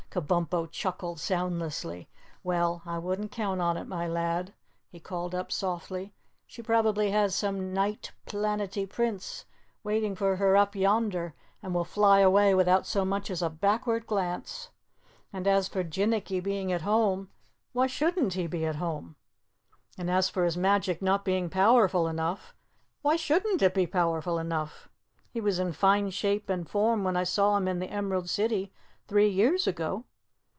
[0.09, 2.09] Kabumpo chuckled soundlessly.
[2.43, 4.53] "Well, I wouldn't count on it, my lad,"
[4.89, 6.13] he called up softly.
[6.45, 9.45] "She probably has some nite Planetty Prince
[9.85, 11.33] waiting for her up yonder,
[11.63, 14.69] and will fly away without so much as a backward glance.
[15.31, 17.29] And as for Jinnicky being at home
[17.71, 19.15] why shouldn't he be at home?
[19.97, 22.53] And as for his magic not being powerful enough
[23.01, 24.89] why shouldn't it be powerful enough?
[25.29, 28.73] He was in fine shape and form when I saw him in the Emerald City
[29.07, 30.05] three years ago.